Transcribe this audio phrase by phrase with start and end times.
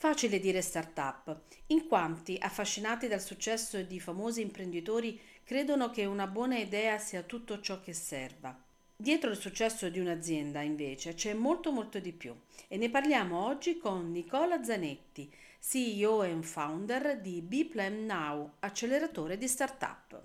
[0.00, 6.56] Facile dire startup, in quanti, affascinati dal successo di famosi imprenditori, credono che una buona
[6.56, 8.56] idea sia tutto ciò che serva.
[8.96, 12.32] Dietro il successo di un'azienda, invece, c'è molto molto di più
[12.68, 19.48] e ne parliamo oggi con Nicola Zanetti, CEO e founder di Bplan Now, acceleratore di
[19.48, 20.22] startup.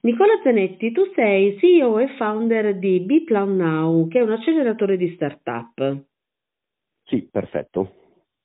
[0.00, 5.12] Nicola Zanetti, tu sei CEO e founder di Bplan Now, che è un acceleratore di
[5.14, 6.06] startup.
[7.04, 8.01] Sì, perfetto.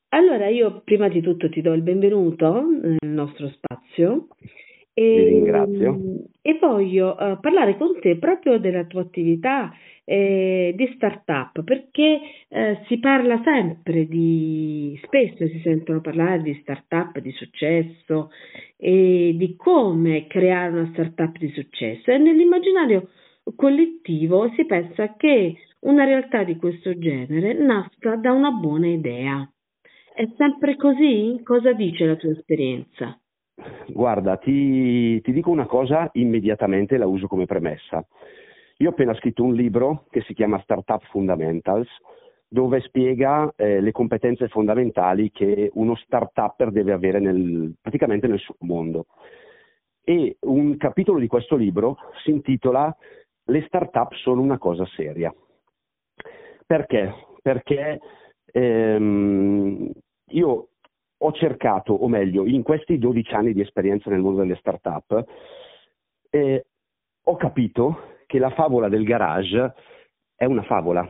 [0.09, 4.27] Allora io prima di tutto ti do il benvenuto nel nostro spazio
[4.93, 5.99] e, Ti ringrazio.
[6.41, 9.71] e voglio uh, parlare con te proprio della tua attività
[10.05, 17.19] eh, di startup perché eh, si parla sempre di, spesso si sentono parlare di startup
[17.19, 18.31] di successo
[18.77, 23.09] e di come creare una startup di successo e nell'immaginario
[23.57, 29.51] collettivo si pensa che una realtà di questo genere nasca da una buona idea.
[30.17, 31.39] È sempre così?
[31.43, 33.21] Cosa dice la tua esperienza?
[33.85, 38.03] Guarda, ti, ti dico una cosa immediatamente la uso come premessa.
[38.77, 41.87] Io ho appena scritto un libro che si chiama Startup Fundamentals,
[42.47, 48.55] dove spiega eh, le competenze fondamentali che uno start-upper deve avere nel, praticamente nel suo
[48.61, 49.05] mondo.
[50.03, 52.91] E un capitolo di questo libro si intitola
[53.43, 55.31] Le start-up sono una cosa seria.
[56.65, 57.13] Perché?
[57.39, 57.99] Perché
[58.51, 59.91] ehm,
[60.31, 60.67] io
[61.17, 65.25] ho cercato, o meglio, in questi 12 anni di esperienza nel mondo delle start-up,
[66.29, 66.65] eh,
[67.23, 69.73] ho capito che la favola del garage
[70.35, 71.07] è una favola.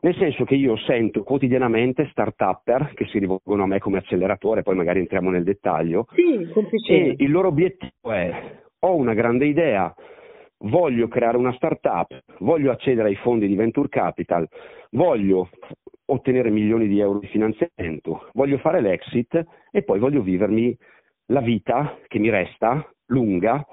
[0.00, 4.76] Nel senso che io sento quotidianamente start-upper che si rivolgono a me come acceleratore, poi
[4.76, 6.46] magari entriamo nel dettaglio, sì,
[6.88, 9.92] e il loro obiettivo è ho una grande idea,
[10.58, 14.46] voglio creare una start-up, voglio accedere ai fondi di venture capital,
[14.90, 15.48] voglio
[16.06, 20.76] ottenere milioni di euro di finanziamento, voglio fare l'exit e poi voglio vivermi
[21.26, 23.64] la vita che mi resta lunga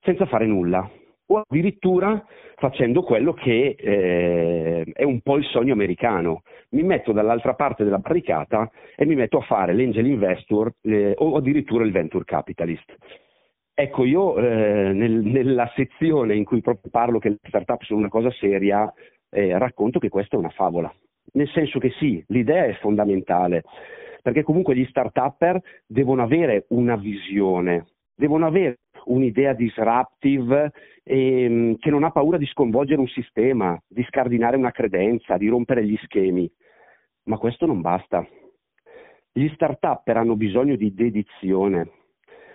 [0.00, 0.90] senza fare nulla
[1.26, 2.24] o addirittura
[2.56, 6.42] facendo quello che eh, è un po' il sogno americano.
[6.70, 11.36] Mi metto dall'altra parte della barricata e mi metto a fare l'angel investor eh, o
[11.36, 12.96] addirittura il venture capitalist.
[13.74, 18.08] Ecco, io eh, nel, nella sezione in cui proprio parlo che le startup sono una
[18.08, 18.92] cosa seria,
[19.32, 20.92] eh, racconto che questa è una favola.
[21.32, 23.64] Nel senso che sì, l'idea è fondamentale,
[24.22, 30.72] perché comunque gli start-upper devono avere una visione, devono avere un'idea disruptive
[31.02, 35.84] ehm, che non ha paura di sconvolgere un sistema, di scardinare una credenza, di rompere
[35.84, 36.50] gli schemi.
[37.24, 38.26] Ma questo non basta.
[39.32, 41.90] Gli start-upper hanno bisogno di dedizione,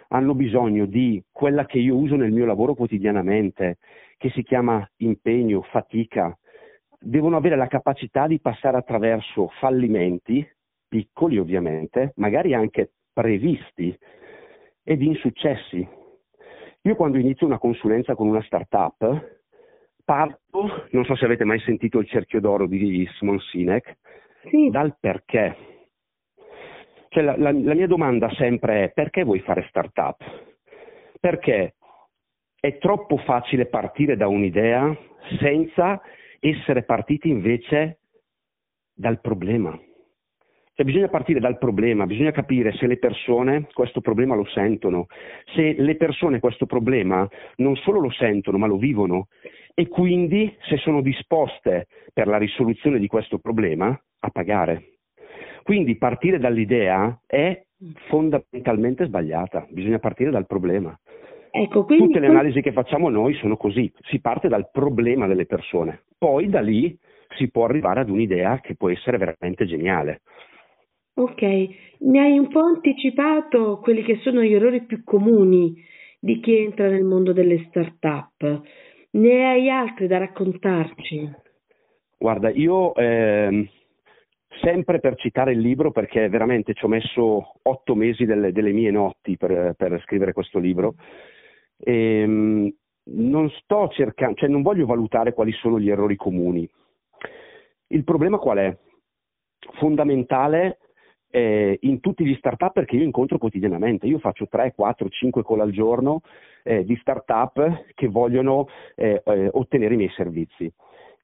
[0.10, 3.78] hanno bisogno di quella che io uso nel mio lavoro quotidianamente,
[4.18, 6.38] che si chiama impegno, fatica,
[7.00, 10.48] devono avere la capacità di passare attraverso fallimenti,
[10.88, 13.98] piccoli ovviamente, magari anche previsti,
[14.84, 15.86] e di insuccessi.
[16.82, 19.36] Io quando inizio una consulenza con una startup,
[20.06, 23.98] parto, non so se avete mai sentito il cerchio d'oro di Simon Sinek,
[24.50, 24.70] sì.
[24.70, 25.58] dal perché.
[27.10, 30.24] Cioè la, la, la mia domanda sempre è perché vuoi fare startup?
[31.20, 31.76] Perché
[32.58, 34.96] è troppo facile partire da un'idea
[35.40, 36.02] senza
[36.50, 38.00] essere partiti invece
[38.94, 39.80] dal problema.
[40.74, 45.08] Cioè bisogna partire dal problema, bisogna capire se le persone questo problema lo sentono,
[45.56, 49.28] se le persone questo problema non solo lo sentono ma lo vivono
[49.74, 53.88] e quindi se sono disposte per la risoluzione di questo problema
[54.20, 54.98] a pagare.
[55.64, 57.60] Quindi partire dall'idea è
[58.08, 60.96] fondamentalmente sbagliata, bisogna partire dal problema.
[61.62, 62.06] Ecco, quindi...
[62.06, 66.50] Tutte le analisi che facciamo noi sono così, si parte dal problema delle persone, poi
[66.50, 66.98] da lì
[67.36, 70.22] si può arrivare ad un'idea che può essere veramente geniale.
[71.16, 71.42] Ok,
[72.00, 75.84] mi hai un po' anticipato quelli che sono gli errori più comuni
[76.20, 78.62] di chi entra nel mondo delle start-up.
[79.12, 81.32] Ne hai altri da raccontarci?
[82.20, 83.70] Guarda, io eh,
[84.62, 88.92] sempre per citare il libro, perché veramente ci ho messo otto mesi delle, delle mie
[88.92, 90.96] notti per, per, scrivere questo libro,
[91.80, 92.74] ehm,
[93.10, 96.70] non sto cercando, cioè non voglio valutare quali sono gli errori comuni.
[97.88, 98.78] Il problema qual è?
[99.80, 100.80] Fondamentale
[101.30, 104.08] eh, in tutti gli startup che io incontro quotidianamente.
[104.08, 106.22] Io faccio 3, 4, 5 call al giorno
[106.64, 110.72] eh, di startup che vogliono eh, eh ottenere i miei servizi.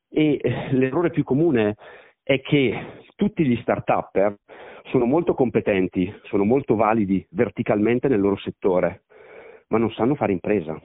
[0.10, 1.76] E eh, l'errore più comune
[2.22, 4.38] è che tutti gli startup
[4.86, 9.04] sono molto competenti, sono molto validi verticalmente nel loro settore,
[9.74, 10.80] ma non sanno fare impresa.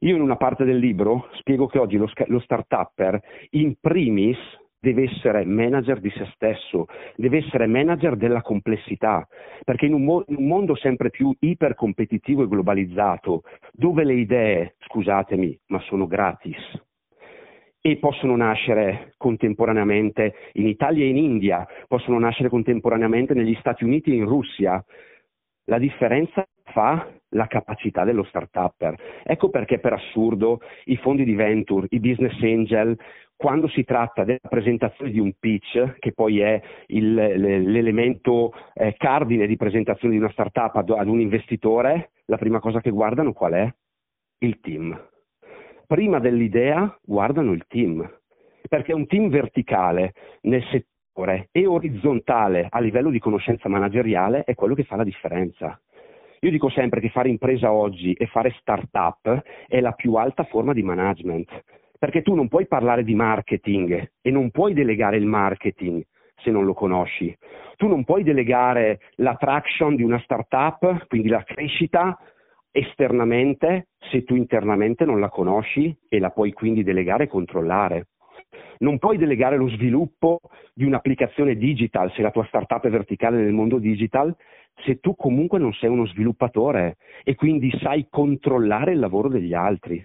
[0.00, 3.20] Io in una parte del libro spiego che oggi lo, lo start-upper
[3.50, 4.36] in primis
[4.80, 9.28] deve essere manager di se stesso, deve essere manager della complessità,
[9.62, 13.42] perché in un, mo- in un mondo sempre più ipercompetitivo e globalizzato,
[13.72, 16.56] dove le idee, scusatemi, ma sono gratis,
[17.82, 24.10] e possono nascere contemporaneamente in Italia e in India, possono nascere contemporaneamente negli Stati Uniti
[24.10, 24.82] e in Russia.
[25.66, 29.22] La differenza fa la capacità dello start-upper.
[29.24, 32.98] Ecco perché per assurdo i fondi di venture, i business angel,
[33.36, 39.46] quando si tratta della presentazione di un pitch, che poi è il, l'elemento eh, cardine
[39.46, 43.52] di presentazione di una startup ad, ad un investitore, la prima cosa che guardano qual
[43.52, 43.74] è?
[44.40, 45.08] Il team
[45.90, 48.08] prima dell'idea guardano il team,
[48.68, 50.12] perché un team verticale
[50.42, 55.80] nel settore e orizzontale a livello di conoscenza manageriale è quello che fa la differenza.
[56.42, 60.72] Io dico sempre che fare impresa oggi e fare start-up è la più alta forma
[60.72, 61.64] di management,
[61.98, 66.02] perché tu non puoi parlare di marketing e non puoi delegare il marketing
[66.36, 67.36] se non lo conosci.
[67.76, 72.18] Tu non puoi delegare l'attraction di una startup, quindi la crescita,
[72.70, 78.06] esternamente se tu internamente non la conosci e la puoi quindi delegare e controllare.
[78.78, 80.40] Non puoi delegare lo sviluppo
[80.72, 84.34] di un'applicazione digital se la tua startup è verticale nel mondo digital
[84.84, 90.04] se tu comunque non sei uno sviluppatore e quindi sai controllare il lavoro degli altri.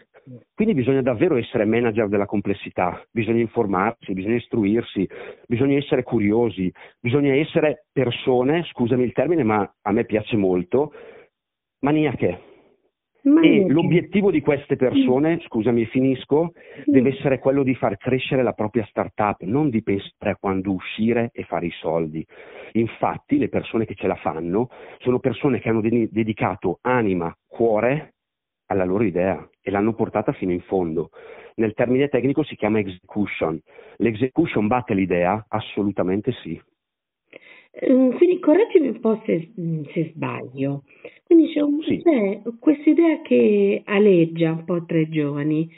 [0.56, 5.08] Quindi bisogna davvero essere manager della complessità, bisogna informarsi, bisogna istruirsi,
[5.46, 10.92] bisogna essere curiosi, bisogna essere persone, scusami il termine, ma a me piace molto,
[11.82, 12.54] maniache
[13.42, 16.54] e l'obiettivo di queste persone, scusami finisco,
[16.86, 21.32] deve essere quello di far crescere la propria startup, non di pensare a quando uscire
[21.34, 22.24] e fare i soldi.
[22.74, 24.70] Infatti le persone che ce la fanno
[25.00, 28.14] sono persone che hanno dedicato anima, cuore
[28.68, 31.10] alla loro idea e l'hanno portata fino in fondo.
[31.56, 33.60] Nel termine tecnico si chiama execution.
[33.98, 35.44] L'execution batte l'idea?
[35.48, 36.62] Assolutamente sì.
[37.78, 39.50] Ehm, quindi correggimi un po' se,
[39.94, 40.84] se sbaglio.
[41.26, 42.02] Quindi c'è, un, sì.
[42.02, 45.70] c'è questa idea che aleggia un po' tra i giovani,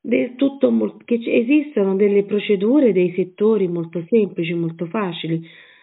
[0.00, 5.40] del tutto che esistono delle procedure, dei settori molto semplici, molto facili,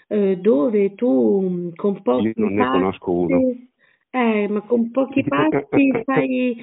[0.09, 3.55] eh, dove tu con pochi Io non passi, ne conosco uno.
[4.11, 6.57] Eh, ma con pochi passi fai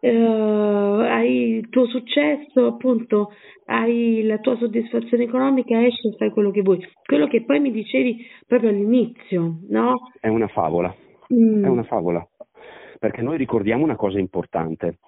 [0.00, 3.32] uh, hai il tuo successo, appunto,
[3.66, 6.86] hai la tua soddisfazione economica, esci e fai quello che vuoi.
[7.04, 9.94] Quello che poi mi dicevi proprio all'inizio, no?
[10.20, 10.94] È una favola,
[11.32, 11.64] mm.
[11.64, 12.26] è una favola,
[12.98, 14.98] perché noi ricordiamo una cosa importante.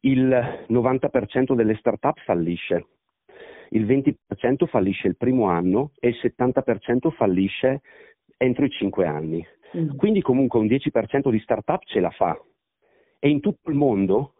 [0.00, 2.86] Il 90% delle start-up fallisce,
[3.70, 7.80] il 20% fallisce il primo anno e il 70% fallisce
[8.36, 9.44] entro i 5 anni.
[9.76, 9.96] Mm.
[9.96, 12.38] Quindi comunque un 10% di start-up ce la fa,
[13.24, 14.34] e in tutto il mondo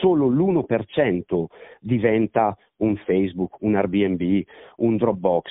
[0.00, 1.44] solo l'1%
[1.78, 4.42] diventa un Facebook, un Airbnb,
[4.76, 5.50] un Dropbox.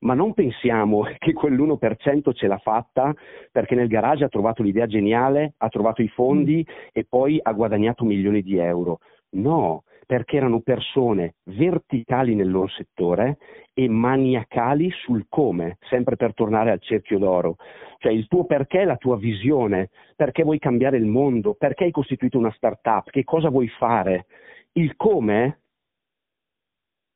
[0.00, 3.12] Ma non pensiamo che quell'1% ce l'ha fatta
[3.50, 8.04] perché nel garage ha trovato l'idea geniale, ha trovato i fondi e poi ha guadagnato
[8.04, 9.00] milioni di euro.
[9.30, 13.36] No, perché erano persone verticali nel loro settore
[13.74, 17.56] e maniacali sul come, sempre per tornare al cerchio d'oro.
[17.98, 22.38] Cioè il tuo perché, la tua visione, perché vuoi cambiare il mondo, perché hai costituito
[22.38, 24.24] una startup, che cosa vuoi fare.
[24.72, 25.60] Il come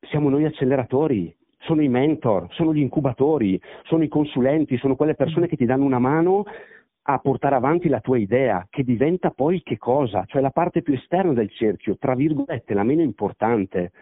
[0.01, 5.49] siamo noi acceleratori, sono i mentor, sono gli incubatori, sono i consulenti, sono quelle persone
[5.49, 6.45] che ti danno una mano
[7.05, 10.25] a portare avanti la tua idea, che diventa poi che cosa?
[10.27, 13.93] Cioè la parte più esterna del cerchio, tra virgolette, la meno importante.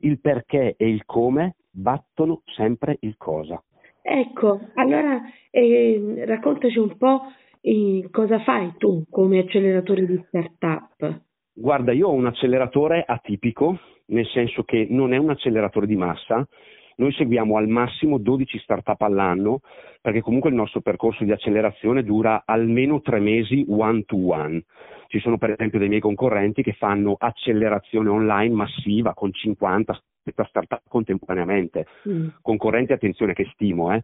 [0.00, 3.62] Il perché e il come battono sempre il cosa.
[4.02, 7.22] Ecco, allora eh, raccontaci un po'
[7.60, 11.20] eh, cosa fai tu come acceleratore di startup.
[11.54, 16.46] Guarda, io ho un acceleratore atipico, nel senso che non è un acceleratore di massa,
[17.02, 19.58] noi seguiamo al massimo 12 startup all'anno
[20.00, 24.62] perché comunque il nostro percorso di accelerazione dura almeno tre mesi one to one.
[25.08, 30.00] Ci sono per esempio dei miei concorrenti che fanno accelerazione online massiva con 50
[30.46, 31.86] startup contemporaneamente.
[32.08, 32.28] Mm.
[32.40, 34.02] Concorrenti, attenzione che stimo, eh?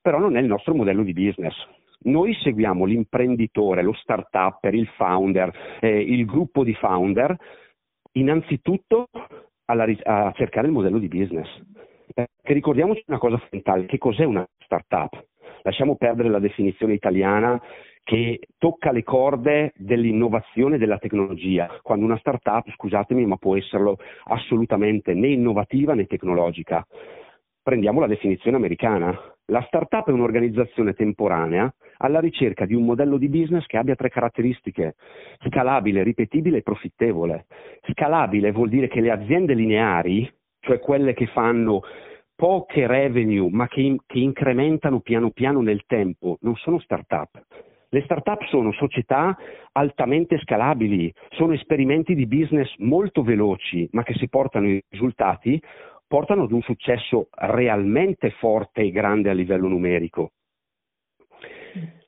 [0.00, 1.54] però non è il nostro modello di business.
[2.02, 7.36] Noi seguiamo l'imprenditore, lo startup, il founder, eh, il gruppo di founder,
[8.12, 9.08] innanzitutto
[9.64, 11.48] alla, a cercare il modello di business.
[12.14, 15.24] Perché ricordiamoci una cosa fondamentale, che cos'è una startup?
[15.62, 17.60] Lasciamo perdere la definizione italiana
[18.04, 23.98] che tocca le corde dell'innovazione e della tecnologia, quando una startup, scusatemi, ma può esserlo
[24.26, 26.86] assolutamente né innovativa né tecnologica.
[27.60, 29.18] Prendiamo la definizione americana.
[29.46, 34.08] La startup è un'organizzazione temporanea alla ricerca di un modello di business che abbia tre
[34.08, 34.94] caratteristiche,
[35.48, 37.46] scalabile, ripetibile e profittevole.
[37.90, 40.32] Scalabile vuol dire che le aziende lineari
[40.66, 41.82] cioè quelle che fanno
[42.34, 47.40] poche revenue ma che, che incrementano piano piano nel tempo, non sono start-up.
[47.88, 49.36] Le start-up sono società
[49.72, 55.62] altamente scalabili, sono esperimenti di business molto veloci, ma che se portano i risultati
[56.06, 60.32] portano ad un successo realmente forte e grande a livello numerico.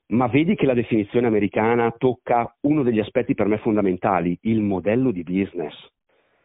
[0.07, 5.11] Ma vedi che la definizione americana tocca uno degli aspetti per me fondamentali, il modello
[5.11, 5.75] di business.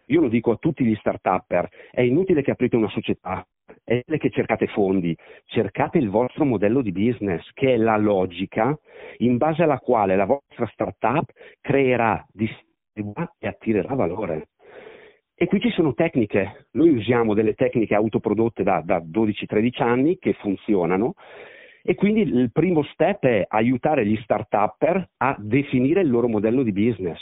[0.06, 3.46] Io lo dico a tutti gli start-upper, è inutile che aprite una società,
[3.82, 8.78] è inutile che cercate fondi, cercate il vostro modello di business, che è la logica
[9.18, 11.30] in base alla quale la vostra startup
[11.61, 14.49] creerà, distribuirà e attirerà valore.
[15.37, 20.34] E qui ci sono tecniche, noi usiamo delle tecniche autoprodotte da, da 12-13 anni che
[20.34, 21.14] funzionano
[21.82, 26.73] e quindi il primo step è aiutare gli start-upper a definire il loro modello di
[26.73, 27.20] business.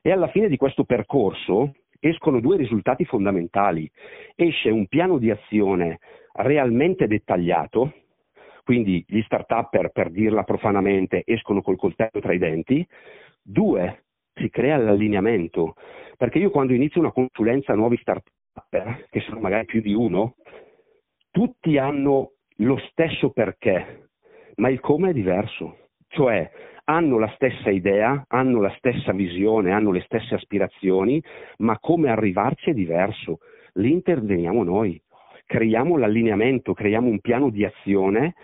[0.00, 1.72] E alla fine di questo percorso
[2.04, 3.88] escono due risultati fondamentali.
[4.34, 6.00] Esce un piano di azione
[6.32, 7.92] realmente dettagliato,
[8.64, 12.84] quindi gli start-upper, per dirla profanamente, escono col coltello tra i denti.
[13.40, 14.04] Due,
[14.34, 15.74] si crea l'allineamento,
[16.16, 20.34] perché io quando inizio una consulenza a nuovi start-upper, che sono magari più di uno,
[21.30, 24.08] tutti hanno lo stesso perché,
[24.56, 25.88] ma il come è diverso.
[26.08, 26.50] Cioè,
[26.92, 31.22] hanno la stessa idea, hanno la stessa visione, hanno le stesse aspirazioni,
[31.58, 33.38] ma come arrivarci è diverso.
[33.74, 35.00] Lì interveniamo noi,
[35.46, 38.34] creiamo l'allineamento, creiamo un piano di azione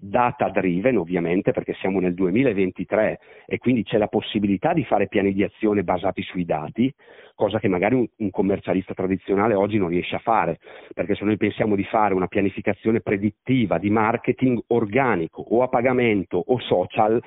[0.00, 5.32] data driven ovviamente perché siamo nel 2023 e quindi c'è la possibilità di fare piani
[5.32, 6.92] di azione basati sui dati,
[7.34, 10.60] cosa che magari un, un, commercialista tradizionale oggi non riesce a fare,
[10.94, 16.40] perché se noi pensiamo di fare una pianificazione predittiva di marketing organico o a pagamento
[16.46, 17.20] o social,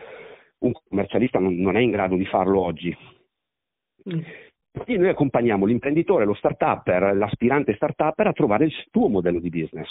[0.61, 2.95] un commercialista non, non è in grado di farlo oggi.
[4.09, 4.19] Mm.
[4.71, 9.89] Quindi noi accompagniamo l'imprenditore, lo start-upper, l'aspirante start-upper a trovare il suo modello di business,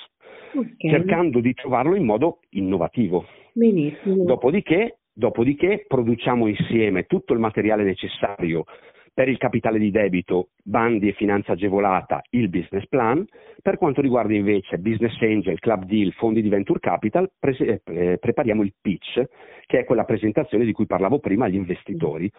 [0.55, 0.91] okay.
[0.91, 3.27] cercando di trovarlo in modo innovativo.
[3.53, 4.25] Benissimo.
[4.25, 8.65] Dopodiché, dopodiché produciamo insieme tutto il materiale necessario
[9.13, 13.25] per il capitale di debito, bandi e finanza agevolata, il business plan.
[13.61, 18.63] Per quanto riguarda invece business angel, club deal, fondi di venture capital, pre- eh, prepariamo
[18.63, 19.23] il pitch,
[19.67, 22.31] che è quella presentazione di cui parlavo prima agli investitori.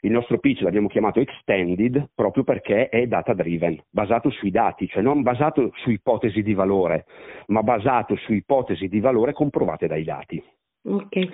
[0.00, 5.02] Il nostro pitch l'abbiamo chiamato extended proprio perché è data driven, basato sui dati, cioè
[5.02, 7.06] non basato su ipotesi di valore,
[7.46, 10.42] ma basato su ipotesi di valore comprovate dai dati.
[10.86, 11.30] Okay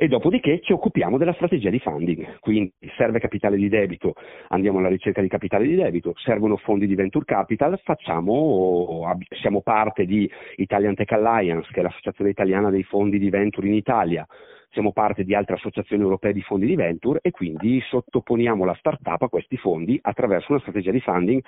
[0.00, 4.14] e dopodiché ci occupiamo della strategia di funding, quindi serve capitale di debito,
[4.48, 9.04] andiamo alla ricerca di capitale di debito, servono fondi di venture capital, facciamo,
[9.40, 13.74] siamo parte di Italian Tech Alliance, che è l'associazione italiana dei fondi di venture in
[13.74, 14.24] Italia,
[14.70, 19.22] siamo parte di altre associazioni europee di fondi di venture e quindi sottoponiamo la startup
[19.22, 21.42] a questi fondi attraverso una strategia di funding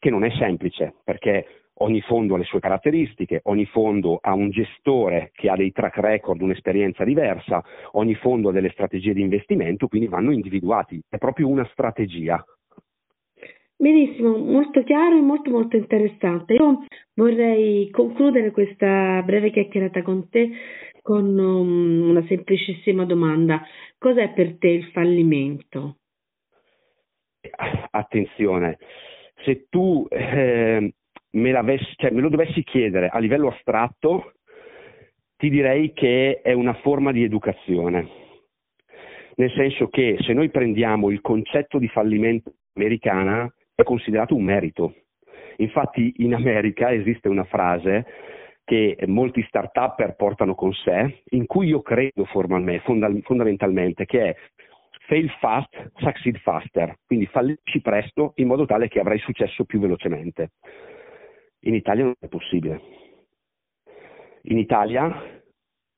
[0.00, 4.50] che non è semplice perché ogni fondo ha le sue caratteristiche, ogni fondo ha un
[4.50, 7.62] gestore che ha dei track record, un'esperienza diversa,
[7.92, 12.44] ogni fondo ha delle strategie di investimento, quindi vanno individuati, è proprio una strategia.
[13.76, 16.54] Benissimo, molto chiaro e molto molto interessante.
[16.54, 20.50] Io vorrei concludere questa breve chiacchierata con te
[21.02, 23.60] con um, una semplicissima domanda.
[23.98, 25.96] Cos'è per te il fallimento?
[27.90, 28.78] Attenzione,
[29.44, 30.94] se tu eh,
[31.32, 34.32] me, cioè, me lo dovessi chiedere a livello astratto,
[35.36, 38.08] ti direi che è una forma di educazione.
[39.34, 44.94] Nel senso che se noi prendiamo il concetto di fallimento americana, è considerato un merito.
[45.56, 48.06] Infatti in America esiste una frase
[48.64, 54.36] che molti start-up portano con sé, in cui io credo fondamentalmente, che è
[55.06, 60.52] fail fast, succeed faster, quindi fallisci presto in modo tale che avrai successo più velocemente.
[61.64, 62.80] In Italia non è possibile.
[64.42, 65.42] In Italia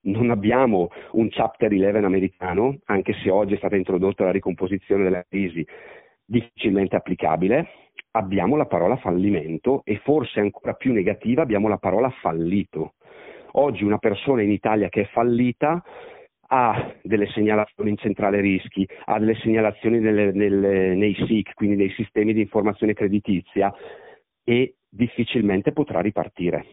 [0.02, 5.25] non abbiamo un chapter 11 americano, anche se oggi è stata introdotta la ricomposizione della
[5.26, 5.66] crisi,
[6.25, 7.68] difficilmente applicabile.
[8.11, 12.94] Abbiamo la parola fallimento e forse ancora più negativa abbiamo la parola fallito.
[13.52, 15.83] Oggi una persona in Italia che è fallita
[16.49, 21.90] ha delle segnalazioni in centrale rischi, ha delle segnalazioni nelle, nelle, nei SIC, quindi nei
[21.90, 23.73] sistemi di informazione creditizia
[24.44, 26.64] e difficilmente potrà ripartire.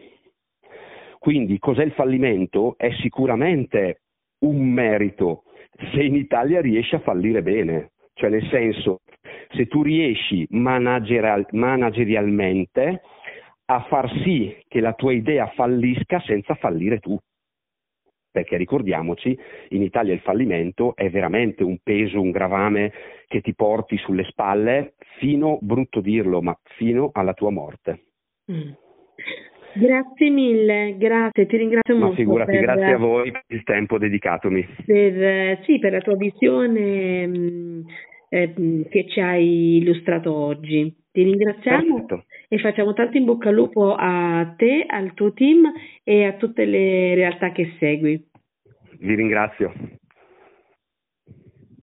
[1.18, 2.74] Quindi cos'è il fallimento?
[2.76, 4.02] È sicuramente
[4.40, 5.44] un merito
[5.92, 9.00] se in Italia riesci a fallire bene, cioè nel senso
[9.54, 13.02] se tu riesci managerial, managerialmente
[13.66, 17.18] a far sì che la tua idea fallisca senza fallire tu.
[18.32, 22.90] Perché ricordiamoci, in Italia il fallimento è veramente un peso, un gravame
[23.28, 28.04] che ti porti sulle spalle fino, brutto dirlo, ma fino alla tua morte.
[28.50, 28.70] Mm.
[29.74, 32.16] Grazie mille, grazie, ti ringrazio Ma molto.
[32.16, 34.66] figurati, per, grazie a voi per il tempo dedicatomi.
[34.84, 37.80] Per, sì, per la tua visione mh, mm,
[38.28, 40.94] eh, mm, che ci hai illustrato oggi.
[41.10, 42.24] Ti ringraziamo Perfetto.
[42.52, 45.72] E facciamo tanto in bocca al lupo a te, al tuo team
[46.04, 48.22] e a tutte le realtà che segui.
[48.98, 49.72] Vi ringrazio.